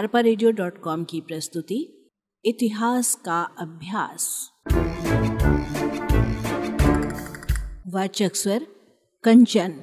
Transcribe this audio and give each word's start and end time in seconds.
अरपा 0.00 0.20
की 1.04 1.20
प्रस्तुति, 1.20 2.08
इतिहास 2.44 3.14
का 3.14 3.42
अभ्यास। 3.42 4.50
वाचक 7.86 8.36
स्वर, 8.36 8.66
कंचन। 9.24 9.82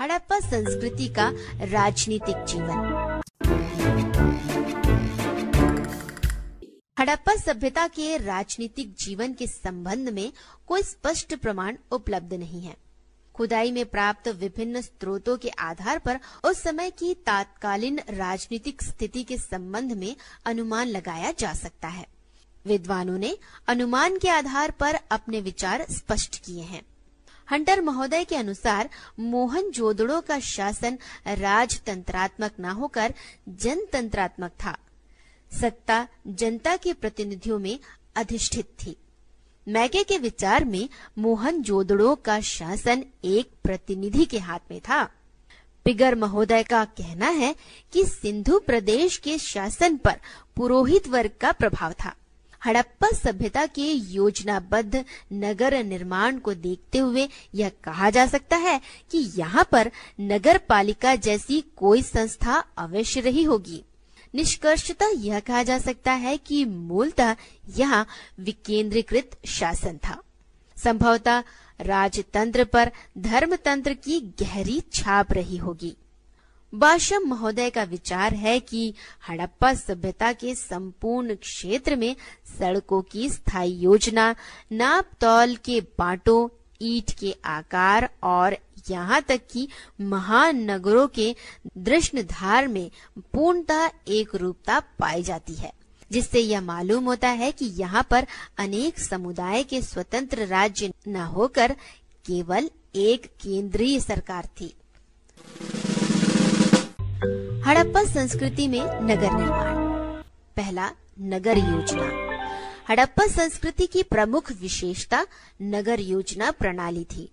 हड़प्पा 0.00 0.40
संस्कृति 0.40 1.08
का 1.08 1.32
राजनीतिक 1.60 2.44
जीवन। 2.44 3.20
हड़प्पा 6.98 7.36
सभ्यता 7.36 7.88
के 7.88 8.18
राजनीतिक 8.18 8.94
जीवन 8.94 9.32
के 9.32 9.46
संबंध 9.46 10.08
में 10.08 10.32
कोई 10.66 10.82
स्पष्ट 10.82 11.34
प्रमाण 11.34 11.76
उपलब्ध 11.92 12.34
नहीं 12.34 12.62
है। 12.62 12.87
खुदाई 13.38 13.72
में 13.72 13.86
प्राप्त 13.86 14.28
विभिन्न 14.28 14.80
स्रोतों 14.80 15.38
के 15.38 15.48
आधार 15.48 15.98
पर 15.98 16.20
उस 16.44 16.62
समय 16.62 16.90
की 16.90 17.14
तात्कालीन 17.14 18.00
राजनीतिक 18.10 18.82
स्थिति 18.82 19.22
के 19.22 19.38
संबंध 19.38 19.92
में 19.92 20.16
अनुमान 20.44 20.88
लगाया 20.88 21.32
जा 21.32 21.52
सकता 21.52 21.88
है। 21.88 22.06
विद्वानों 22.66 23.18
ने 23.18 23.38
अनुमान 23.68 24.18
के 24.18 24.28
आधार 24.28 24.70
पर 24.70 24.98
अपने 25.10 25.40
विचार 25.40 25.86
स्पष्ट 25.90 26.44
किए 26.44 26.62
हैं। 26.62 26.82
हंटर 27.50 27.80
महोदय 27.80 28.24
के 28.24 28.36
अनुसार 28.36 28.90
मोहन 29.18 29.70
जोदड़ो 29.70 30.20
का 30.20 30.40
शासन 30.40 30.98
राजतंत्रात्मक 31.26 32.52
न 32.60 32.64
होकर 32.64 33.14
जनतंत्रात्मक 33.48 34.50
था। 34.50 34.78
सत्ता 35.60 36.08
जनता 36.26 36.76
के 36.76 36.92
प्रतिनिधियों 36.92 37.58
में 37.58 37.78
अधिष्ठित 38.16 38.66
थी। 38.66 38.96
मैके 39.68 40.02
के 40.04 40.18
विचार 40.18 40.64
में 40.64 40.88
मोहन 41.18 41.62
जोदड़ो 41.62 42.14
का 42.14 42.40
शासन 42.40 43.04
एक 43.24 43.50
प्रतिनिधि 43.64 44.24
के 44.24 44.38
हाथ 44.38 44.58
में 44.70 44.80
था। 44.80 45.02
पिगर 45.84 46.14
महोदय 46.14 46.62
का 46.62 46.84
कहना 46.84 47.28
है 47.28 47.54
कि 47.92 48.04
सिंधु 48.04 48.58
प्रदेश 48.58 49.16
के 49.16 49.38
शासन 49.38 49.96
पर 49.96 50.16
पुरोहित 50.56 51.08
वर्ग 51.08 51.30
का 51.40 51.52
प्रभाव 51.52 51.92
था। 51.92 52.14
हड़प्पा 52.64 53.08
सभ्यता 53.10 53.66
के 53.66 53.90
योजनाबद्ध 53.92 55.04
नगर 55.32 55.84
निर्माण 55.84 56.38
को 56.38 56.54
देखते 56.54 56.98
हुए 56.98 57.28
यह 57.54 57.70
कहा 57.84 58.10
जा 58.10 58.26
सकता 58.26 58.56
है 58.56 58.80
कि 59.10 59.18
यहाँ 59.36 59.68
पर 59.72 59.90
नगर 60.20 60.58
पालिका 60.58 61.14
जैसी 61.14 61.60
कोई 61.76 62.02
संस्था 62.02 62.64
अवश्य 62.78 63.20
रही 63.20 63.42
होगी। 63.42 63.84
निष्कर्षतः 64.34 65.12
यह 65.16 65.40
कहा 65.40 65.62
जा 65.62 65.78
सकता 65.78 66.12
है 66.12 66.36
कि 66.36 66.64
मूलतः 66.64 67.36
यहाँ 67.76 68.06
विकेंद्रीकृत 68.40 69.38
शासन 69.46 69.96
था। 69.96 70.22
संभवतः 70.76 71.42
राजतंत्र 71.80 72.64
पर 72.64 72.90
धर्मतंत्र 73.18 73.94
की 73.94 74.20
गहरी 74.20 74.82
छाप 74.92 75.32
रही 75.32 75.56
होगी। 75.56 75.96
बाशम 76.74 77.22
महोदय 77.26 77.70
का 77.70 77.82
विचार 77.82 78.34
है 78.34 78.60
कि 78.60 78.94
हड़प्पा 79.28 79.74
सभ्यता 79.74 80.32
के 80.32 80.54
संपूर्ण 80.54 81.34
क्षेत्र 81.34 81.96
में 81.96 82.16
सड़कों 82.58 83.02
की 83.02 83.30
स्थायी 83.30 83.72
योजना 83.72 84.34
नाप 84.72 85.06
तौल 85.20 85.56
के 85.56 85.80
बांटों, 85.80 86.48
ईट 86.82 87.10
के 87.10 87.34
आकार 87.44 88.10
और 88.22 88.58
यहाँ 88.90 89.20
तक 89.22 89.40
कि 89.50 89.66
महानगरों 90.00 91.06
के 91.18 91.34
धार 92.22 92.68
में 92.68 92.90
पूर्णतः 93.32 93.90
एक 94.08 94.34
रूपता 94.34 94.78
पाई 94.98 95.22
जाती 95.22 95.54
है, 95.54 95.72
जिससे 96.10 96.40
यह 96.40 96.60
मालूम 96.60 97.04
होता 97.04 97.28
है 97.28 97.50
कि 97.52 97.64
यहाँ 97.76 98.06
पर 98.10 98.26
अनेक 98.58 98.98
समुदाय 99.00 99.62
के 99.64 99.80
स्वतंत्र 99.82 100.46
राज्य 100.46 100.92
न 101.08 101.16
होकर 101.26 101.72
केवल 102.24 102.70
एक 102.96 103.26
केंद्रीय 103.42 103.98
सरकार 104.00 104.48
थी। 104.60 104.74
हड़प्पा 107.66 108.04
संस्कृति 108.04 108.68
में 108.68 108.80
नगर 108.80 109.32
निर्माण, 109.32 110.22
पहला 110.56 110.90
नगर 111.22 111.58
योजना। 111.58 112.26
हड़प्पा 112.88 113.26
संस्कृति 113.26 113.86
की 113.86 114.02
प्रमुख 114.02 114.50
विशेषता 114.52 115.26
नगर 115.62 116.00
योजना 116.00 116.50
प्रणाली 116.50 117.04
थी। 117.06 117.28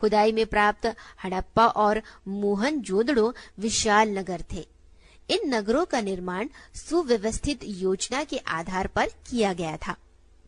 खुदाई 0.00 0.32
में 0.32 0.46
प्राप्त 0.46 0.86
हड़प्पा 1.24 1.66
और 1.66 2.02
मोहन 2.28 2.80
जोदड़ो 2.80 3.34
विशाल 3.58 4.18
नगर 4.18 4.44
थे। 4.52 4.66
इन 5.30 5.54
नगरों 5.54 5.84
का 5.84 6.00
निर्माण 6.00 6.48
सुव्यवस्थित 6.74 7.60
योजना 7.64 8.24
के 8.24 8.36
आधार 8.36 8.86
पर 8.86 9.06
किया 9.06 9.52
गया 9.52 9.76
था। 9.76 9.96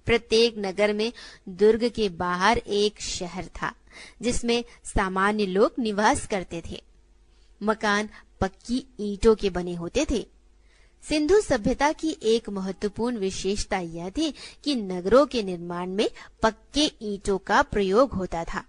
प्रत्येक 0.07 0.55
नगर 0.59 0.93
में 0.93 1.13
दुर्ग 1.49 1.89
के 1.89 2.09
बाहर 2.09 2.59
एक 2.59 3.01
शहर 3.01 3.45
था, 3.47 3.75
जिसमें 4.23 4.65
सामान्य 4.85 5.47
लोग 5.47 5.73
निवास 5.79 6.27
करते 6.27 6.63
थे। 6.71 6.83
मकान 7.63 8.09
पक्की 8.41 8.87
ईंटों 9.01 9.35
के 9.35 9.51
बने 9.51 9.75
होते 9.75 10.07
थे। 10.11 10.27
सिंधु 11.09 11.41
सभ्यता 11.41 11.93
की 11.93 12.17
एक 12.23 12.49
महत्वपूर्ण 12.49 13.17
विशेषता 13.17 13.79
यह 13.79 14.11
थी 14.11 14.35
कि 14.65 14.75
नगरों 14.77 15.27
के 15.27 15.43
निर्माण 15.43 15.91
में 15.91 16.09
पक्के 16.43 16.93
ईंटों 17.03 17.39
का 17.39 17.63
प्रयोग 17.63 18.13
होता 18.13 18.45
था। 18.45 18.65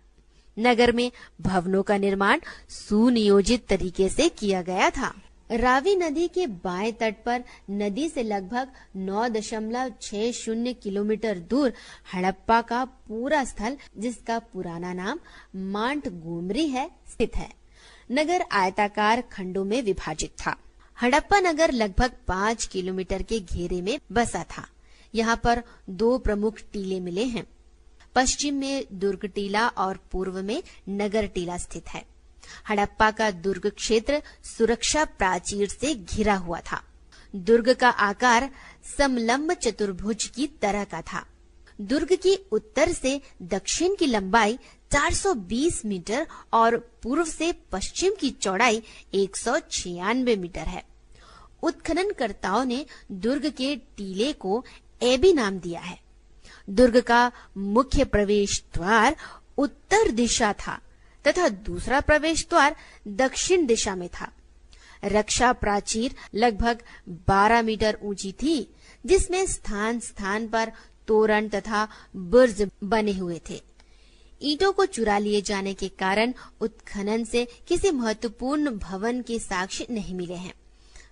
नगर 0.60 0.92
में 0.92 1.12
भवनों 1.42 1.84
का 1.84 1.98
निर्माण 1.98 2.40
सुनियोजित 2.70 3.68
तरीके 3.68 4.10
से 4.10 4.30
किया 4.30 4.62
गया 4.62 4.90
था। 4.90 5.14
रावी 5.52 5.96
नदी 5.96 6.28
के 6.28 6.48
बाएँ 6.48 6.92
तट 6.92 7.16
पर 7.26 7.44
नदी 7.72 8.10
से 8.10 8.24
लगभग 8.24 8.68
नौ 8.96 9.28
दशमलव 9.28 9.94
छह 10.02 10.32
शून्य 10.32 10.74
किलोमीटर 10.74 11.40
दूर 11.40 11.74
हड़प्पा 12.14 12.62
का 12.62 12.86
पूरा 12.86 13.44
स्थल, 13.44 13.78
जिसका 13.98 14.40
पुराना 14.40 14.94
नाम 14.94 15.20
मांट 15.56 16.08
गोमरी 16.08 16.68
है, 16.68 16.92
स्थित 17.12 17.36
है। 17.36 17.50
नगर 18.12 18.46
आयताकार 18.52 19.22
खंडों 19.22 19.66
में 19.66 19.82
विभाजित 19.82 20.30
था। 20.30 20.56
हड़प्पा 21.02 21.40
नगर 21.40 21.72
लगभग 21.72 22.12
पाँच 22.28 22.66
किलोमीटर 22.66 23.22
के 23.22 23.40
घेरे 23.40 23.82
में 23.82 24.00
बसा 24.12 24.44
था। 24.44 24.68
यहाँ 25.16 25.42
पर 25.44 25.64
दो 25.90 26.18
प्रमुख 26.18 26.58
टीले 26.74 27.00
मिले 27.00 27.24
हैं। 27.24 27.48
पश्चिम 28.16 28.56
में 28.56 28.86
दुर्ग 28.92 29.26
टीला 29.26 29.68
और 29.68 30.00
पूर्व 30.12 30.42
में 30.42 30.64
नगर 30.90 31.28
टीला 31.28 31.58
स्थित 31.58 31.90
है। 31.90 32.06
हड़प्पा 32.70 33.12
का 33.12 33.32
दुर्ग 33.32 33.70
क्षेत्र 33.70 34.22
सुरक्षा 34.58 35.06
प्राचीर 35.06 35.70
से 35.70 35.96
घिरा 35.96 36.36
हुआ 36.36 36.60
था। 36.60 36.84
दुर्ग 37.36 37.74
का 37.74 37.90
आकार 37.90 38.50
समलंब 38.98 39.54
चतुर्भुज 39.54 40.24
की 40.24 40.48
तरह 40.48 40.84
का 40.84 41.02
था। 41.02 41.26
दुर्ग 41.82 42.16
की 42.16 42.36
उत्तर 42.52 42.92
से 42.92 43.22
दक्षिण 43.42 43.96
की 43.96 44.06
लंबाई 44.06 44.60
420 44.92 45.86
मीटर 45.86 46.28
और 46.54 46.78
पूर्व 46.78 47.26
से 47.26 47.52
पश्चिम 47.72 48.14
की 48.20 48.30
चौड़ाई 48.30 48.84
एक 49.14 49.38
सौ 49.38 49.60
छियानवे 49.72 50.36
मीटर 50.36 50.62
है। 50.62 50.84
उत्खनन 51.64 51.98
उत्खननकर्ताओं 51.98 52.66
ने 52.66 52.86
दुर्ग 53.12 53.50
के 53.50 53.76
टीले 53.76 54.34
को 54.34 54.66
एबी 55.04 55.34
नाम 55.34 55.60
दिया 55.60 55.82
है। 55.82 56.03
दुर्ग 56.70 57.02
का 57.02 57.32
मुख्य 57.58 58.04
प्रवेश 58.04 58.64
द्वार 58.74 59.16
उत्तर 59.58 60.12
दिशा 60.12 60.54
था, 60.54 60.80
तथा 61.28 61.50
दूसरा 61.50 62.00
प्रवेश 62.00 62.48
द्वार 62.50 62.76
दक्षिण 63.08 63.66
दिशा 63.66 63.96
में 63.96 64.10
था। 64.10 64.32
रक्षा 65.06 65.54
प्राचीर 65.54 66.16
लगभग 66.36 66.80
12 67.10 67.62
मीटर 67.62 67.98
ऊँची 68.04 68.32
थी, 68.32 68.70
जिसमें 69.06 69.46
स्थान 69.46 70.00
स्थान 70.00 70.48
पर 70.48 70.72
तोरण 71.08 71.48
तथा 71.48 71.88
बुर्ज 72.16 72.70
बने 72.84 73.12
हुए 73.12 73.42
थे। 73.50 73.62
ईंटों 74.42 74.72
को 74.72 74.86
चुरा 74.86 75.18
लिए 75.18 75.42
जाने 75.42 75.74
के 75.74 75.88
कारण 75.88 76.34
उत्खनन 76.62 77.24
से 77.24 77.48
किसी 77.68 77.92
महत्वपूर्ण 77.92 78.70
भवन 78.70 79.22
के 79.22 79.40
साक्ष्य 79.40 79.88
नहीं 79.90 80.16
मिले 80.16 80.34
हैं। 80.34 80.54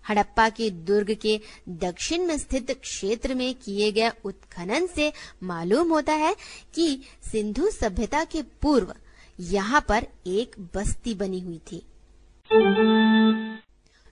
हड़प्पा 0.09 0.49
के 0.49 0.69
दुर्ग 0.69 1.13
के 1.21 1.39
दक्षिण 1.69 2.25
में 2.25 2.37
स्थित 2.37 2.71
क्षेत्र 2.71 3.35
में 3.35 3.53
किए 3.55 3.91
गए 3.91 4.11
उत्खनन 4.25 4.87
से 4.87 5.11
मालूम 5.43 5.93
होता 5.93 6.13
है 6.13 6.35
कि 6.73 6.99
सिंधु 7.31 7.69
सभ्यता 7.69 8.23
के 8.23 8.41
पूर्व 8.61 8.93
यहाँ 9.39 9.85
पर 9.89 10.07
एक 10.27 10.55
बस्ती 10.75 11.13
बनी 11.13 11.39
हुई 11.39 11.61
थी। 11.71 11.85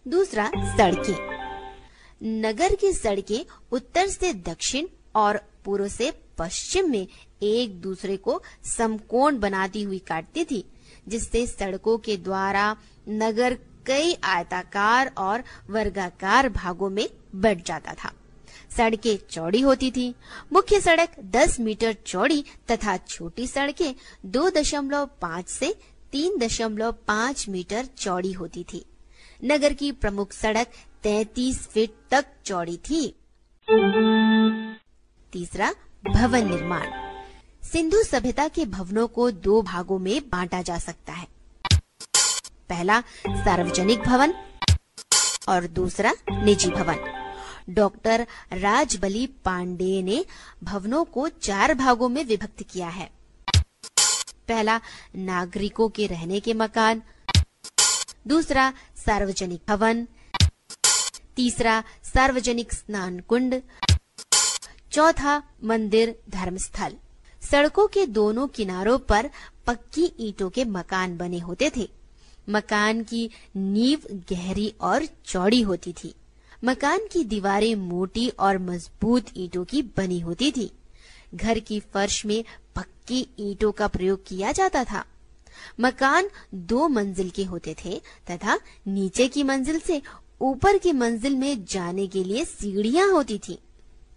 दूसरा 0.06 0.52
सड़कें। 0.78 1.40
नगर 2.24 2.76
की 2.76 2.94
सड़कें 2.94 3.46
उत्तर 3.72 4.08
से 4.08 4.34
दक्षिण 4.34 4.88
और 5.16 5.38
पूर्व 5.66 5.88
से 5.88 6.12
पश्चिम 6.38 6.90
में 6.92 7.08
एक 7.44 7.82
दूसरे 7.82 8.18
को 8.18 8.42
समकोण 8.64 9.40
बनाती 9.40 9.82
हुई 9.84 10.00
काटती 10.00 10.46
थी, 10.46 10.64
जिससे 11.08 11.48
सड़कों 11.48 11.98
के 11.98 12.18
द्वारा 12.18 12.76
नगर 13.10 13.58
कई 13.86 14.18
आयताकार 14.24 15.12
और 15.18 15.44
वर्गाकार 15.70 16.50
भागों 16.50 16.90
में 16.90 17.10
बढ़ 17.36 17.62
जाता 17.62 17.94
था। 17.94 18.12
सड़कें 18.78 19.18
चौड़ी 19.30 19.62
होती 19.62 19.92
थी। 19.92 20.16
मुख्य 20.54 20.82
सड़क 20.82 21.10
10 21.20 21.60
मीटर 21.60 21.94
चौड़ी 21.94 22.46
तथा 22.72 22.98
छोटी 22.98 23.48
सड़कें 23.48 23.96
2.5 24.26 25.48
से 25.50 25.76
3.5 26.12 27.50
मीटर 27.50 27.86
चौड़ी 27.86 28.32
होती 28.32 28.64
थी। 28.64 28.86
नगर 29.46 29.74
की 29.74 29.92
प्रमुख 29.92 30.34
सड़क 30.34 30.68
33 31.04 31.68
फीट 31.68 31.94
तक 32.12 32.26
चौड़ी 32.46 32.78
थी। 32.78 33.16
तीसरा, 35.34 35.76
भवन 36.08 36.50
निर्माण। 36.50 36.88
सिंधु 37.64 38.04
सभ्यता 38.04 38.48
के 38.48 38.66
भवनों 38.66 39.08
को 39.08 39.32
दो 39.32 39.62
भागों 39.62 40.00
में 40.00 40.30
बांटा 40.30 40.62
जा 40.62 40.78
सकता 40.78 41.14
है। 41.14 41.28
पहला, 42.70 43.02
सार्वजनिक 43.30 44.00
भवन, 44.00 44.34
और 45.50 45.68
दूसरा, 45.68 46.14
निजी 46.32 46.70
भवन। 46.70 46.96
डॉक्टर 47.70 48.28
राजबली 48.54 49.28
पांडे 49.28 50.02
ने 50.02 50.26
भवनों 50.64 51.04
को 51.04 51.30
चार 51.30 51.74
भागों 51.74 52.10
में 52.10 52.24
विभक्त 52.26 52.64
किया 52.64 52.88
है। 52.88 53.12
पहला, 54.48 54.82
नागरिकों 55.16 55.90
के 55.90 56.08
रहने 56.08 56.40
के 56.40 56.54
मकान। 56.54 57.02
दूसरा, 58.28 58.74
सार्वजनिक 58.98 59.62
भवन। 59.68 60.08
तीसरा, 61.36 61.84
सार्वजनिक 62.04 62.74
स्नान 62.74 63.20
कुंड। 63.20 63.62
चौथा, 64.92 65.44
मंदिर, 65.64 66.20
धर्मस्थल। 66.30 66.98
सड़कों 67.52 67.88
के 67.88 68.06
दोनों 68.06 68.48
किनारों 68.48 69.00
पर 69.00 69.30
पक्की 69.68 70.12
ईंटों 70.20 70.50
के 70.50 70.66
मकान 70.66 71.18
बने 71.18 71.40
होते 71.40 71.72
थे। 71.78 71.99
मकान 72.50 73.04
की 73.04 73.30
नींव 73.56 74.00
गहरी 74.34 74.74
और 74.82 75.06
चौड़ी 75.26 75.62
होती 75.62 75.94
थी। 75.94 76.16
मकान 76.64 77.00
की 77.12 77.24
दीवारें 77.24 77.76
मोटी 77.76 78.30
और 78.30 78.58
मज़बूत 78.58 79.26
ईंटों 79.38 79.66
की 79.66 79.82
बनी 79.82 80.20
होती 80.20 80.52
थी। 80.52 80.72
घर 81.36 81.60
की 81.60 81.80
फर्श 81.80 82.26
में 82.26 82.44
पक्की 82.76 83.28
ईंटों 83.40 83.72
का 83.72 83.88
प्रयोग 83.88 84.28
किया 84.28 84.52
जाता 84.52 84.84
था। 84.84 85.06
मकान 85.80 86.30
दो 86.54 86.88
मंजिल 86.88 87.30
के 87.30 87.44
होते 87.44 87.76
थे 87.86 88.02
तथा 88.32 88.60
नीचे 88.88 89.28
की 89.28 89.44
मंजिल 89.44 89.80
से 89.80 90.02
ऊपर 90.42 90.78
की 90.78 90.92
मंजिल 90.92 91.36
में 91.36 91.66
जाने 91.66 92.08
के 92.08 92.24
लिए 92.24 92.46
सीढ़ियाँ 92.46 93.12
होती 93.12 93.40
थी। 93.40 93.60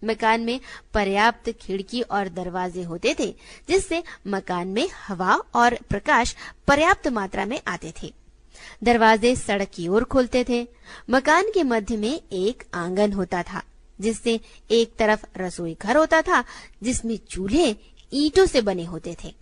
मकान 0.03 0.41
में 0.41 0.59
पर्याप्त 0.93 1.51
खिड़की 1.51 2.01
और 2.01 2.29
दरवाजे 2.29 2.83
होते 2.83 3.15
थे, 3.19 3.35
जिससे 3.69 4.03
मकान 4.27 4.67
में 4.67 4.89
हवा 5.07 5.35
और 5.55 5.77
प्रकाश 5.89 6.35
पर्याप्त 6.67 7.07
मात्रा 7.07 7.45
में 7.45 7.61
आते 7.67 7.93
थे। 8.03 8.22
दरवाजे 8.83 9.35
सड़क 9.35 9.67
की 9.73 9.87
ओर 9.87 10.03
खोलते 10.03 10.45
थे। 10.49 10.67
मकान 11.09 11.43
के 11.53 11.63
मध्य 11.63 11.97
में 11.97 12.21
एक 12.31 12.63
आँगन 12.73 13.13
होता 13.13 13.43
था, 13.43 13.63
जिससे 14.01 14.39
एक 14.71 14.95
तरफ़ 14.95 15.25
रसोई 15.37 15.77
घर 15.81 15.97
होता 15.97 16.21
था, 16.21 16.43
जिसमें 16.83 17.19
चूल्हे 17.29 17.75
ईंटों 18.13 18.45
से 18.45 18.61
बने 18.61 18.85
होते 18.85 19.17
थे। 19.23 19.35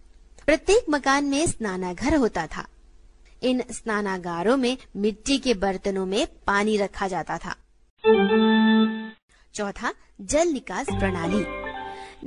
प्रत्येक 0.45 0.85
मकान 0.89 1.25
में 1.25 1.47
स्नानाघर 1.47 2.15
होता 2.15 2.47
था। 2.47 2.67
इन 3.43 3.63
स्नानागारों 3.71 4.57
में 4.57 4.77
मिट्टी 4.95 5.37
के 5.37 5.53
बर्तनों 5.53 6.05
में 6.05 6.27
पानी 6.47 6.77
रखा 6.77 7.07
जाता 7.07 7.37
था। 7.37 7.55
चौथा, 9.53 9.93
जल 10.21 10.47
निकास 10.47 10.85
प्रणाली। 10.85 11.45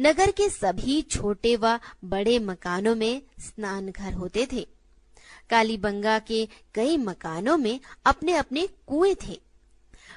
नगर 0.02 0.30
के 0.30 0.48
सभी 0.48 1.02
छोटे 1.02 1.56
व 1.56 1.80
बड़े 2.04 2.38
मकानों 2.38 2.94
में 2.94 3.22
स्नान 3.40 3.90
घर 3.90 4.12
होते 4.12 4.48
थे। 4.52 4.73
कालीबंगा 5.50 6.18
के 6.18 6.48
कई 6.74 6.96
मकानों 6.96 7.56
में 7.56 7.80
अपने 8.06 8.34
अपने 8.34 8.66
कुएँ 8.86 9.14
थे। 9.26 9.40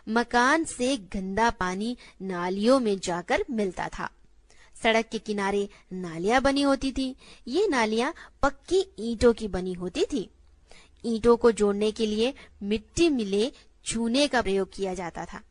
मकान 0.10 0.64
से 0.64 0.98
गंदा 0.98 1.50
पानी 1.50 1.98
नालियों 2.22 2.80
में 2.80 3.00
जाकर 3.00 3.46
मिलता 3.52 3.88
था। 3.88 4.10
सड़क 4.84 5.06
के 5.06 5.20
किनारे 5.20 5.70
नालियाँ 5.94 6.42
बनी 6.42 6.62
होती 6.62 6.92
थी। 6.92 7.16
ये 7.48 7.68
नालियाँ 7.68 8.14
पक्की 8.44 8.94
ईंटों 9.00 9.34
की 9.34 9.48
बनी 9.48 9.74
होती 9.74 10.06
थी। 10.06 10.30
ईंटों 11.06 11.38
को 11.38 11.52
जोड़ने 11.52 11.92
के 11.92 12.06
लिए 12.06 12.34
मिट्टी 12.64 13.10
मिले 13.10 13.52
चूने 13.86 14.28
का 14.28 14.42
प्रयोग 14.42 14.74
किया 14.74 14.94
जाता 14.94 15.26
था। 15.26 15.42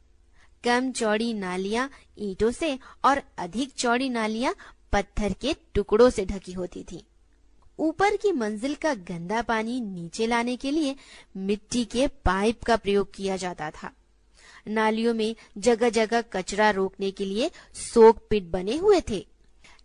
कम 0.64 0.92
चौड़ी 0.92 1.34
नालियाँ 1.34 1.90
ईंटों 2.18 2.50
से 2.50 2.78
और 3.04 3.22
अधिक 3.38 3.72
चौड़ी 3.72 4.08
नालियाँ 4.08 4.54
पत्थर 4.92 5.32
के 5.32 5.54
टुकड़ों 5.74 6.10
से 6.10 6.24
ढकी 6.26 6.52
होती 6.52 6.82
थी। 6.82 7.06
ऊपर 7.78 8.16
की 8.16 8.32
मंजिल 8.32 8.74
का 8.74 8.94
गंदा 8.94 9.42
पानी 9.42 9.80
नीचे 9.80 10.26
लाने 10.26 10.56
के 10.56 10.70
लिए 10.70 10.96
मिट्टी 11.36 11.84
के 11.84 12.06
पाइप 12.06 12.62
का 12.62 12.76
प्रयोग 12.76 13.14
किया 13.14 13.36
जाता 13.36 13.70
था। 13.70 13.92
नालियों 14.68 15.14
में 15.14 15.36
जगह 15.58 15.88
जगह 15.88 16.20
कचरा 16.20 16.70
रोकने 16.70 17.10
के 17.10 17.24
लिए 17.24 17.50
सोक 17.94 18.18
पिट 18.30 18.44
बने 18.44 18.76
हुए 18.76 19.00
थे। 19.10 19.26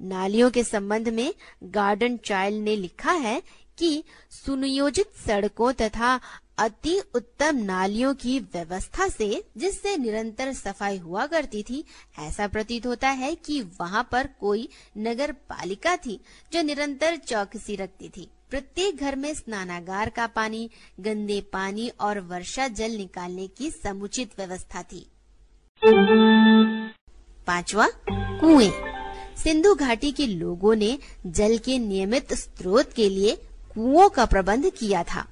नालियों 0.02 0.52
के 0.52 0.64
संबंध 0.64 1.10
में 1.10 1.34
गार्डन 1.64 2.18
चाइल्ड 2.18 2.64
ने 2.64 2.76
लिखा 2.76 3.12
है 3.12 3.44
कि 3.82 4.04
सुनियोजित 4.46 5.06
सड़कों 5.28 5.74
तथा 5.74 6.20
अति 6.58 7.00
उत्तम 7.16 7.56
नालियों 7.56 8.14
की 8.14 8.40
व्यवस्था 8.40 9.08
से, 9.08 9.44
जिससे 9.58 9.98
निरंतर 9.98 10.54
सफ़ाई 10.54 10.98
हुआ 10.98 11.26
करती 11.26 11.64
थी, 11.64 11.86
ऐसा 12.20 12.48
प्रतीत 12.48 12.88
होता 12.88 13.10
है 13.10 13.36
कि 13.36 13.62
वहाँ 13.62 14.08
पर 14.12 14.30
कोई 14.40 14.70
नगर 14.98 15.32
पालिका 15.32 15.98
थी 15.98 16.20
जो 16.54 16.62
निरंतर 16.62 17.16
चौकसी 17.16 17.76
रखती 17.76 18.10
थी। 18.10 18.30
प्रत्येक 18.50 18.98
घर 18.98 19.16
में 19.16 19.34
स्नानागार 19.34 20.10
का 20.10 20.28
पानी, 20.28 20.70
गंदे 21.00 21.42
पानी 21.42 21.90
और 21.90 22.20
वर्षा 22.20 22.68
जल 22.68 22.92
निकालने 22.92 23.48
की 23.48 23.72
समुचित 23.72 24.32
व्यवस्था 24.38 24.84
थी। 24.84 25.12
पांचवा, 27.48 27.88
कुएँ। 28.12 28.72
सिंधु 29.38 29.76
घाटी 29.76 30.12
के 30.12 30.28
लोगों 30.28 30.76
ने 30.76 31.00
जल 31.26 31.58
के 31.58 31.80
नियमित 31.80 32.34
स्रोत 32.34 32.94
के 32.94 33.10
लिए 33.10 33.38
कुओं 33.76 34.10
का 34.10 34.26
प्रबंध 34.26 34.70
किया 34.70 35.04
था। 35.04 35.28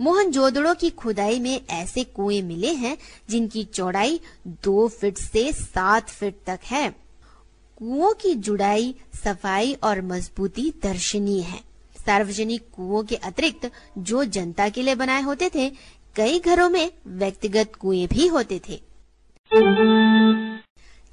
मोहनजोदड़ो 0.00 0.74
की 0.74 0.90
खुदाई 0.90 1.40
में 1.40 1.66
ऐसे 1.70 2.04
कुएँ 2.04 2.42
मिले 2.42 2.72
हैं, 2.72 2.98
जिनकी 3.30 3.64
चौड़ाई 3.64 4.20
दो 4.46 4.88
फीट 4.88 5.18
से 5.18 5.52
सात 5.52 6.08
फीट 6.08 6.36
तक 6.46 6.60
है। 6.64 6.90
कुओं 7.78 8.12
की 8.12 8.34
जुड़ाई, 8.34 8.94
सफ़ाई 9.24 9.74
और 9.74 10.02
मजबूती 10.02 10.74
दर्शनीय 10.82 11.40
है। 11.40 11.60
सार्वजनिक 12.06 12.62
कुओं 12.76 13.02
के 13.02 13.16
अतिरिक्त 13.16 13.70
जो 13.98 14.24
जनता 14.24 14.68
के 14.68 14.82
लिए 14.82 14.94
बनाए 14.94 15.22
होते 15.22 15.50
थे, 15.54 15.70
कई 16.16 16.38
घरों 16.38 16.68
में 16.68 16.92
व्यक्तिगत 17.06 17.72
कुएँ 17.80 18.06
भी 18.06 18.26
होते 18.26 18.60
थे। 18.68 18.82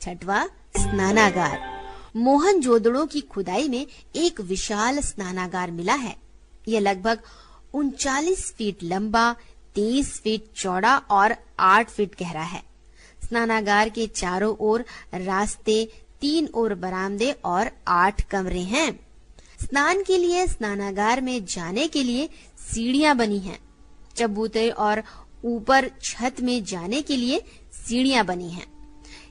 छठवा, 0.02 0.46
स्नानागार। 0.78 1.84
मोहनजोदड़ो 2.16 3.06
की 3.06 3.22
खुदाई 3.22 3.70
में 3.70 3.88
एक 4.16 4.42
विशाल 4.42 5.00
स्नानागार 5.00 5.72
मिला 5.72 5.94
है। 5.94 6.23
यह 6.68 6.80
लगभग 6.80 7.20
उनचालीस 7.74 8.54
फीट 8.54 8.78
लंबा 8.84 9.36
तेईस 9.76 10.22
फीट 10.22 10.46
चौड़ा 10.56 10.98
और 10.98 11.36
आठ 11.60 11.90
फीट 11.90 12.20
गहरा 12.20 12.42
है। 12.42 12.64
स्नानागार 13.28 13.90
के 13.90 14.08
चारों 14.08 14.56
ओर 14.60 14.86
रास्ते, 15.14 15.92
तीन 16.22 16.48
और 16.48 16.76
बरामदे 16.76 17.32
और 17.32 17.72
आठ 17.88 18.22
कमरे 18.22 18.62
हैं। 18.62 19.08
स्नान 19.62 20.04
के 20.04 20.18
लिए, 20.18 20.48
स्नानागार 20.48 21.22
में 21.22 21.46
जाने 21.46 21.88
के 21.88 22.04
लिए 22.04 22.30
सीढ़ियाँ 22.74 23.16
बनी 23.16 23.40
हैं। 23.40 23.60
चबूतरे 24.16 24.70
और 24.70 25.04
ऊपर 25.46 25.92
छत 26.04 26.36
में 26.42 26.64
जाने 26.64 27.02
के 27.02 27.18
लिए 27.18 27.40
सीढ़ियाँ 27.88 28.26
बनी 28.26 28.50
हैं। 28.50 28.68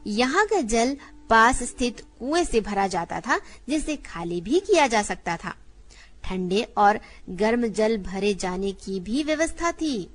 यहाँ 0.07 0.47
का 0.47 0.61
जल 0.61 0.97
पास 1.31 1.63
स्थित 1.63 2.01
कुएँ 2.01 2.45
से 2.45 2.61
भरा 2.61 2.87
जाता 2.87 3.21
था, 3.21 3.41
जिसे 3.69 3.97
खाली 3.97 4.41
भी 4.41 4.61
किया 4.61 4.87
जा 4.87 5.03
सकता 5.03 5.37
था। 5.37 5.55
ठंडे 6.25 6.63
और 6.77 7.01
गर्म 7.31 7.67
जल 7.67 7.99
भरे 7.99 8.35
जाने 8.35 8.73
की 8.73 9.01
भी 9.01 9.23
व्यवस्था 9.23 9.73
थी। 9.73 10.09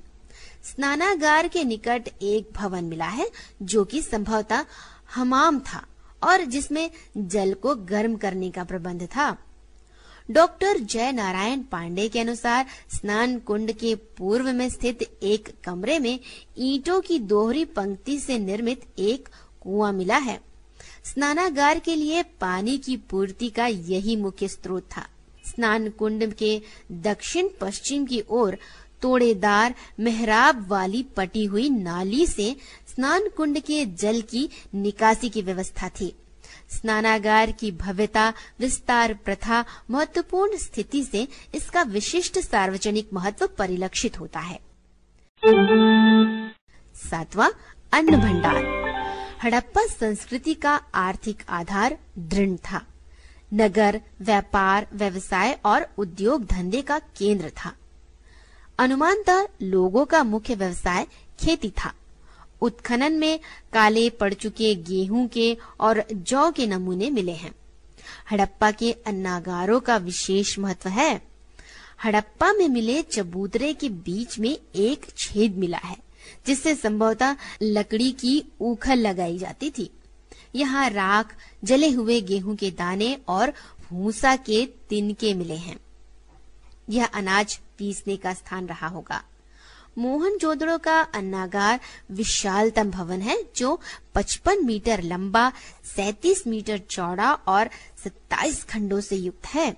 स्नानागार 0.64 1.48
के 1.48 1.64
निकट 1.64 2.08
एक 2.22 2.48
भवन 2.56 2.84
मिला 2.84 3.06
है, 3.06 3.30
जो 3.62 3.84
कि 3.84 4.02
संभवतः 4.02 4.64
हमाम 5.14 5.60
था 5.60 5.86
और 6.22 6.44
जिसमें 6.44 6.90
जल 7.16 7.54
को 7.54 7.74
गर्म 7.74 8.16
करने 8.16 8.50
का 8.50 8.64
प्रबंध 8.64 9.02
था। 9.06 9.36
डॉक्टर 10.30 10.78
जय 10.78 11.12
नारायण 11.12 11.62
पांडे 11.62 12.08
के 12.08 12.20
अनुसार 12.20 12.66
स्नान 12.94 13.38
कुंड 13.38 13.72
के 13.72 13.94
पूर्व 13.94 14.52
में 14.52 14.68
स्थित 14.68 15.02
एक 15.22 15.48
कमरे 15.64 15.98
में 15.98 16.20
ईंटों 16.58 17.00
की 17.00 17.18
दोहरी 17.18 17.64
पंक्ति 17.64 18.18
से 18.18 18.38
निर्मित 18.38 18.82
एक 18.98 19.28
कुआँ 19.60 19.92
मिला 19.92 20.16
है। 20.16 20.40
स्नानागार 21.04 21.78
के 21.78 21.94
लिए 21.94 22.22
पानी 22.22 22.78
की 22.78 22.96
पूर्ति 22.96 23.48
का 23.48 23.66
यही 23.66 24.16
मुख्य 24.16 24.48
स्रोत 24.48 24.82
था। 24.96 25.06
स्नान 25.58 25.88
कुंड 25.90 26.32
के 26.34 26.62
दक्षिण 26.92 27.48
पश्चिम 27.60 28.04
की 28.06 28.22
ओर 28.30 28.58
तोड़ेदार 29.02 29.74
मेहराब 30.00 30.68
वाली 30.68 31.02
पटी 31.02 31.44
हुई 31.44 31.70
नाली 31.70 32.26
से 32.26 32.56
स्नान 32.88 33.28
कुंड 33.36 33.58
के 33.60 33.84
जल 33.86 34.20
की 34.20 34.48
निकासी 34.74 35.28
की 35.28 35.42
व्यवस्था 35.42 35.88
थी। 35.88 36.14
स्नानागार 36.70 37.50
की 37.50 37.70
भव्यता, 37.72 38.32
विस्तार 38.60 39.14
प्रथा, 39.14 39.64
महत्वपूर्ण 39.90 40.56
स्थिति 40.56 41.02
से 41.04 41.28
इसका 41.54 41.82
विशिष्ट 41.82 42.38
सार्वजनिक 42.38 43.08
महत्व 43.12 43.46
परिलक्षित 43.46 44.20
होता 44.20 44.40
है। 44.40 44.60
सातवां 46.94 47.50
अन्न 47.92 48.16
भंडार 48.16 48.62
हड़प्पा 49.42 49.86
संस्कृति 49.86 50.54
का 50.54 50.74
आर्थिक 50.94 51.42
आधार 51.48 51.98
दृढ़ 52.18 52.56
था। 52.56 52.84
नगर, 53.54 54.00
व्यापार, 54.20 54.86
व्यवसाय 54.92 55.58
और 55.64 55.88
उद्योग 55.98 56.44
धंधे 56.46 56.82
का 56.82 56.98
केंद्र 56.98 57.50
था। 57.50 57.74
अनुमानतः 58.78 59.48
लोगों 59.62 60.04
का 60.04 60.24
मुख्य 60.24 60.54
व्यवसाय 60.54 61.06
खेती 61.40 61.70
था। 61.70 61.94
उत्खनन 62.62 63.12
में 63.12 63.40
काले 63.72 64.10
पड़ 64.10 64.34
चुके 64.34 64.74
गेहूँ 64.74 65.28
के 65.28 65.56
और 65.80 66.04
जौ 66.12 66.50
के 66.50 66.66
नमूने 66.66 67.10
मिले 67.10 67.32
हैं। 67.32 67.54
हड़प्पा 68.30 68.70
के 68.70 68.92
अन्नागारों 68.92 69.80
का 69.80 69.96
विशेष 69.96 70.58
महत्व 70.58 70.88
है। 70.88 71.22
हड़प्पा 72.04 72.52
में 72.52 72.68
मिले 72.68 73.02
चबूतरे 73.02 73.72
के 73.72 73.88
बीच 73.88 74.38
में 74.38 74.58
एक 74.74 75.06
छेद 75.16 75.56
मिला 75.56 75.78
है, 75.78 75.96
जिससे 76.46 76.74
संभवतः 76.74 77.36
लकड़ी 77.62 78.12
की 78.12 78.44
उखल 78.60 78.98
लगाई 78.98 79.38
जाती 79.38 79.70
थी। 79.70 79.90
यहाँ 80.54 80.90
राख 80.90 81.36
जले 81.64 81.90
हुए 81.90 82.20
गेहूँ 82.20 82.56
के 82.56 82.70
दाने 82.70 83.18
और 83.28 83.52
भूसा 83.90 84.36
के 84.36 84.66
तिनके 84.66 85.34
मिले 85.34 85.56
हैं। 85.56 85.78
यह 86.90 87.06
अनाज 87.06 87.60
पीसने 87.78 88.16
का 88.16 88.34
स्थान 88.34 88.66
रहा 88.66 88.86
होगा। 88.86 89.24
मोहन 89.98 90.38
जोदड़ो 90.38 90.78
का 90.78 91.00
अन्नागार 91.00 91.80
विशालतम 92.10 92.90
भवन 92.90 93.20
है, 93.20 93.44
जो 93.56 93.80
55 94.14 94.58
मीटर 94.58 95.02
लंबा 95.02 95.52
37 95.96 96.46
मीटर 96.46 96.78
चौड़ा 96.78 97.32
और 97.32 97.70
27 98.04 98.64
खंडों 98.64 99.00
से 99.00 99.16
युक्त 99.16 99.46
है। 99.46 99.76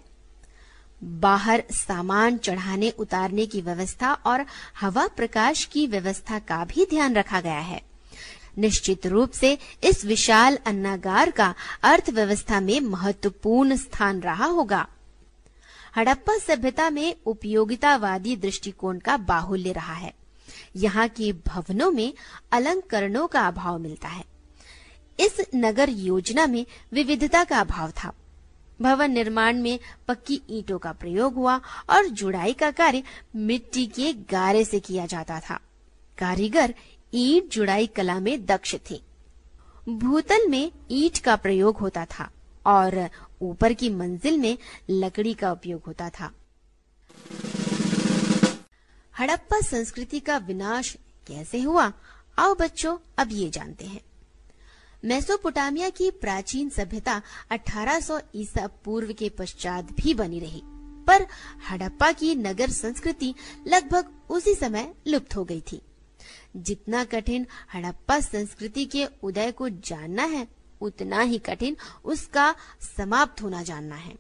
बाहर 1.05 1.65
सामान 1.71 2.39
चढ़ाने, 2.39 2.91
उतारने 2.91 3.47
की 3.47 3.61
व्यवस्था 3.61 4.13
और 4.13 4.47
हवा 4.81 5.07
प्रकाश 5.07 5.65
की 5.65 5.87
व्यवस्था 5.87 6.39
का 6.39 6.65
भी 6.65 6.87
ध्यान 6.87 7.15
रखा 7.15 7.41
गया 7.41 7.59
है। 7.59 7.90
निश्चित 8.59 9.07
रूप 9.07 9.31
से 9.31 9.59
इस 9.85 10.05
विशाल 10.05 10.57
अन्नागार 10.57 11.31
का 11.31 11.55
अर्थव्यवस्था 11.83 12.61
में 12.61 12.81
महत्वपूर्ण 12.81 13.77
स्थान 13.77 14.21
रहा 14.21 14.47
होगा। 14.47 14.87
हड़प्पा 15.97 16.39
सभ्यता 16.39 16.91
में 16.91 17.17
उपयोगितावादी 17.27 18.37
दृष्टिकोण 18.37 18.99
का 18.99 19.17
बाहुल्य 19.17 19.73
रहा 19.73 19.95
है। 19.95 20.15
यहाँ 20.77 21.09
के 21.09 21.33
भवनों 21.33 21.91
में 21.91 22.15
अलंकरणों 22.53 23.27
का 23.27 23.47
अभाव 23.47 23.79
मिलता 23.79 24.09
है। 24.09 24.25
इस 25.21 25.41
नगर 25.55 25.89
योजना 25.89 26.47
में 26.47 26.67
विविधता 26.93 27.45
का 27.45 27.61
अभाव 27.61 27.91
था। 27.91 28.13
भवन 28.83 29.11
निर्माण 29.11 29.57
में 29.57 29.79
पक्की 30.09 30.43
ईंटों 30.51 30.79
का 30.79 30.93
प्रयोग 30.93 31.35
हुआ 31.35 31.61
और 31.91 32.07
जुड़ाई 32.07 32.53
का 32.53 32.71
कार्य 32.71 33.03
मिट्टी 33.37 33.87
के 33.87 34.13
गारे 34.13 34.65
से 34.65 34.81
किया 34.81 35.07
जाता 35.07 35.41
था। 35.41 35.61
कारीगर 36.19 36.75
ईंट 37.15 37.51
जुड़ाई 37.51 37.87
कला 37.87 38.21
में 38.21 38.47
दक्ष 38.47 38.75
थे। 38.91 39.01
भूतल 39.89 40.49
में 40.49 40.73
ईट 40.91 41.19
का 41.19 41.37
प्रयोग 41.37 41.77
होता 41.77 42.05
था 42.05 42.31
और 42.67 43.09
ऊपर 43.43 43.73
की 43.73 43.91
मंजिल 43.91 44.39
में 44.39 44.59
लकड़ी 44.91 45.35
का 45.35 45.53
उपयोग 45.53 45.83
होता 45.87 46.11
था। 46.11 46.33
हड़प्पा 49.19 49.61
संस्कृति 49.61 50.21
का 50.21 50.37
विनाश 50.37 50.97
कैसे 51.27 51.61
हुआ? 51.61 51.93
आओ 52.39 52.55
बच्चों, 52.55 52.99
अब 53.19 53.29
ये 53.33 53.51
जानते 53.51 53.85
हैं। 53.85 54.01
मेसोपोटामिया 55.05 55.89
की 55.91 56.11
प्राचीन 56.11 56.69
सभ्यता 56.69 57.23
1800 57.51 58.21
ईसा 58.35 58.67
पूर्व 58.85 59.13
के 59.13 59.29
पश्चात 59.29 59.93
भी 59.93 60.15
बनी 60.15 60.41
रही, 60.41 60.63
पर 61.07 61.27
हड़प्पा 61.71 62.13
की 62.13 62.35
नगर 62.35 62.71
संस्कृति 62.71 63.35
लगभग 63.67 64.11
उसी 64.31 64.55
समय 64.55 64.95
लुप्त 65.07 65.37
हो 65.37 65.45
गई 65.45 65.61
थी। 65.73 65.83
जितना 66.57 67.05
कठिन 67.05 67.47
हड़प्पा 67.75 68.21
संस्कृति 68.21 68.85
के 68.85 69.07
उदय 69.23 69.53
को 69.53 69.69
जानना 69.69 70.23
है, 70.23 70.49
उतना 70.81 71.21
ही 71.21 71.39
कठिन 71.39 71.77
उसका 72.05 72.55
समाप्त 72.97 73.43
होना 73.43 73.63
जानना 73.63 73.97
है। 73.97 74.15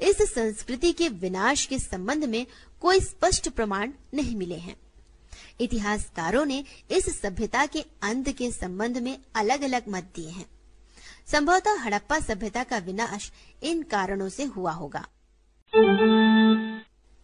इस 0.00 0.34
संस्कृति 0.34 0.92
के 0.92 1.08
विनाश 1.08 1.66
के 1.66 1.78
संबंध 1.78 2.24
में 2.24 2.46
कोई 2.80 3.00
स्पष्ट 3.00 3.48
प्रमाण 3.48 3.92
नहीं 4.14 4.36
मिले 4.36 4.56
हैं। 4.56 4.76
इतिहासकारों 5.60 6.44
ने 6.44 6.64
इस 6.90 7.20
सभ्यता 7.20 7.66
के 7.66 7.84
अंत 8.02 8.28
के 8.28 8.50
संबंध 8.50 8.98
में 8.98 9.18
अलग 9.34 9.62
अलग 9.62 9.82
मत 9.88 10.04
दिए 10.16 10.30
हैं। 10.30 10.46
संभवतः 11.26 11.74
हड़प्पा 11.74 12.20
सभ्यता 12.20 12.64
का 12.64 12.78
विनाश 12.78 13.32
इन 13.62 13.82
कारणों 13.82 14.28
से 14.28 14.44
हुआ 14.44 14.72
होगा। 14.72 15.08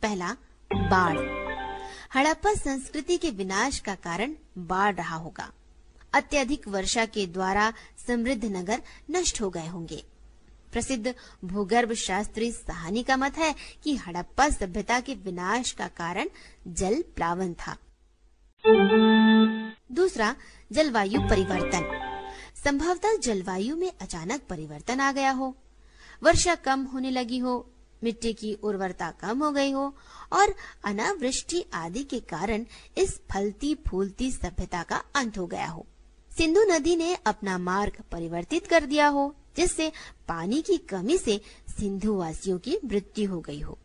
पहला, 0.02 0.36
बाढ़। 0.74 1.45
हड़प्पा 2.14 2.54
संस्कृति 2.54 3.16
के 3.16 3.30
विनाश 3.30 3.78
का 3.78 3.94
कारण 3.94 4.34
बाढ़ 4.58 4.94
रहा 4.94 5.16
होगा। 5.16 5.52
अत्यधिक 6.12 6.68
वर्षा 6.68 7.06
के 7.06 7.26
द्वारा 7.26 7.72
समृद्ध 8.06 8.44
नगर 8.44 8.82
नष्ट 9.10 9.40
हो 9.40 9.50
गए 9.50 9.66
होंगे। 9.66 10.04
प्रसिद्ध 10.72 11.14
भूगर्भ 11.44 11.92
शास्त्री 11.92 12.52
सहानी 12.52 13.02
का 13.02 13.16
मत 13.16 13.38
है 13.38 13.54
कि 13.82 13.96
हड़प्पा 13.96 14.48
सभ्यता 14.48 15.00
के 15.00 15.14
विनाश 15.14 15.72
का 15.72 15.88
कारण 15.88 16.28
जल 16.68 17.04
प्लावन 17.16 17.54
था। 17.54 17.76
दूसरा, 19.92 20.36
जलवायु 20.72 21.20
परिवर्तन। 21.20 22.02
संभवतः 22.64 23.16
जलवायु 23.16 23.76
में 23.76 23.92
अचानक 24.00 24.42
परिवर्तन 24.42 25.00
आ 25.00 25.12
गया 25.12 25.30
हो। 25.30 25.56
वर्षा 26.22 26.54
कम 26.54 26.84
होने 26.84 27.10
लगी 27.10 27.38
हो 27.38 27.72
मिट्टी 28.04 28.32
की 28.32 28.54
उर्वरता 28.54 29.10
कम 29.10 29.44
हो 29.44 29.50
गई 29.52 29.70
हो 29.70 29.96
और 30.32 30.54
अनावृष्टि 30.84 31.64
आदि 31.74 32.04
के 32.04 32.20
कारण 32.20 32.66
इस 32.98 33.20
फलती 33.32 33.74
फूलती 33.74 34.30
सभ्यता 34.30 34.82
का 34.82 34.96
अंत 35.14 35.38
हो 35.38 35.46
गया 35.46 35.66
हो। 35.66 35.86
सिंधु 36.36 36.60
नदी 36.60 36.96
ने 36.96 37.14
अपना 37.14 37.58
मार्ग 37.58 37.92
परिवर्तित 38.12 38.66
कर 38.66 38.84
दिया 38.84 39.08
हो, 39.08 39.34
जिससे 39.56 39.92
पानी 40.28 40.62
की 40.62 40.76
कमी 40.76 41.18
से 41.18 41.40
सिंधु 41.68 42.14
वासियों 42.14 42.58
की 42.58 42.78
मृत्यु 42.84 43.30
हो 43.30 43.40
गई 43.40 43.60
हो। 43.60 43.78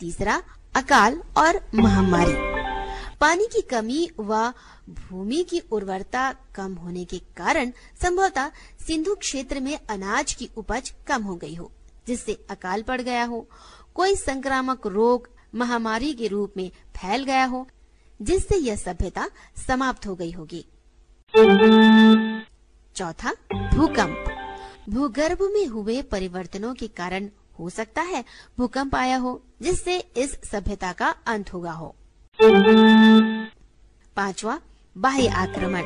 तीसरा, 0.00 0.42
अकाल 0.74 1.22
और 1.36 1.66
महामारी। 1.74 2.55
पानी 3.20 3.46
की 3.46 3.60
कमी 3.60 4.10
व 4.20 4.52
भूमि 4.88 5.42
की 5.42 5.58
उर्वरता 5.72 6.32
कम 6.54 6.74
होने 6.74 7.04
के 7.04 7.18
कारण 7.18 7.72
संभवतः 8.02 8.50
सिंधु 8.86 9.14
क्षेत्र 9.14 9.60
में 9.60 9.78
अनाज 9.90 10.34
की 10.34 10.50
उपज 10.56 10.92
कम 11.06 11.22
हो 11.22 11.36
गई 11.36 11.54
हो, 11.54 11.72
जिससे 12.06 12.46
अकाल 12.50 12.82
पड़ 12.82 13.00
गया 13.00 13.24
हो। 13.24 13.48
कोई 13.94 14.14
संक्रामक 14.16 14.86
रोग 14.86 15.28
महामारी 15.54 16.12
के 16.14 16.26
रूप 16.26 16.54
में 16.56 16.70
फैल 16.96 17.24
गया 17.24 17.44
हो, 17.44 17.66
जिससे 18.22 18.56
यह 18.56 18.76
सभ्यता 18.76 19.28
समाप्त 19.66 20.06
हो 20.06 20.14
गई 20.14 20.30
होगी। 20.32 20.64
चौथा, 22.96 23.32
भूकंप। 23.76 24.24
भूगर्भ 24.88 25.42
में 25.42 25.66
हुए 25.66 26.02
परिवर्तनों 26.02 26.74
के 26.74 26.88
कारण 26.88 27.28
हो 27.58 27.70
सकता 27.70 28.02
है 28.02 28.24
भूकंप 28.58 28.94
आया 28.94 29.16
हो, 29.16 29.42
जिससे 29.62 29.98
इस 29.98 30.38
सभ्यता 30.44 30.92
का 30.92 31.08
अंत 31.26 31.52
होगा 31.52 31.72
हो। 31.72 31.94
पांचवा, 34.16 34.58
बाह्य 34.96 35.28
आक्रमण। 35.28 35.82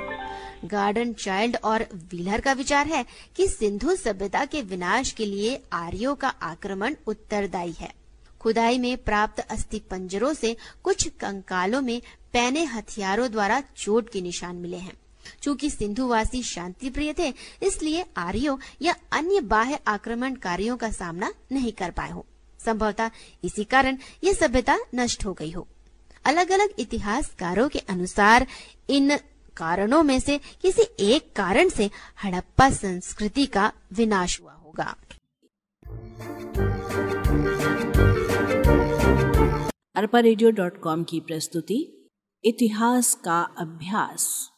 गार्डन 0.64 1.12
चाइल्ड 1.12 1.57
और 1.64 1.83
व्हीलर 1.95 2.40
का 2.40 2.52
विचार 2.52 2.87
है 2.87 3.04
कि 3.37 3.47
सिंधु 3.49 3.97
सभ्यता 3.97 4.45
के 4.45 4.62
विनाश 4.62 5.12
के 5.12 5.26
लिए 5.26 5.62
आर्यों 5.73 6.14
का 6.14 6.28
आक्रमण 6.28 6.95
उत्तरदायी 7.07 7.73
है। 7.73 7.92
खुदाई 8.40 8.78
में 8.78 8.97
प्राप्त 8.97 9.40
अस्थि 9.40 9.78
पंजरों 9.78 10.33
से 10.35 10.57
कुछ 10.85 11.09
कंकालों 11.09 11.80
में 11.80 12.02
पैने 12.33 12.64
हथियारों 12.64 13.30
द्वारा 13.30 13.62
चोट 13.76 14.11
के 14.11 14.21
निशान 14.21 14.57
मिले 14.57 14.76
हैं। 14.76 14.95
चूँकि 15.42 15.71
सिंधुवासी 15.71 16.42
शांति 16.42 16.90
प्रिय 16.90 17.14
थे, 17.19 17.35
इसलिए 17.62 18.04
आर्यों 18.16 18.59
या 18.83 18.95
अन्य 19.12 19.40
बाह्य 19.40 19.78
आक्रमणकारियों 19.87 20.76
का 20.76 20.90
सामना 20.90 21.33
नहीं 21.52 21.73
कर 21.73 21.90
पाए 21.90 22.11
हो। 22.11 22.26
संभवतः 22.64 23.11
इसी 23.45 23.64
कारण 23.64 23.99
ये 24.25 24.35
सभ्यता 24.35 24.78
नष्ट 24.95 25.25
हो 25.25 25.33
गई 25.33 25.50
हो। 25.50 25.69
अलग 26.25 26.50
अलग 26.53 26.69
इतिहासकारों 26.79 27.69
के 27.69 27.79
अनुसार 27.79 28.47
इन 28.91 29.17
कारणों 29.57 30.03
में 30.03 30.19
से 30.21 30.39
किसी 30.62 30.83
एक 31.00 31.33
कारण 31.37 31.69
से 31.69 31.91
हड़प्पा 32.25 32.71
संस्कृति 32.71 33.47
का 33.47 33.73
विनाश 33.93 34.41
हुआ 34.41 34.53
होगा। 34.53 34.95
अरपा 39.97 40.19
रेडियो 40.19 40.50
डॉट 40.50 40.81
कॉम 40.81 41.05
की 41.05 41.21
प्रस्तुति, 41.21 42.09
इतिहास 42.45 43.15
का 43.15 43.41
अभ्यास। 43.59 44.50